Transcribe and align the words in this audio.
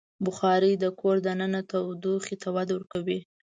بخاري 0.25 0.73
د 0.83 0.85
کور 0.99 1.15
دننه 1.27 1.61
تودوخې 1.71 2.35
ته 2.41 2.47
وده 2.55 2.71
ورکوي. 2.75 3.19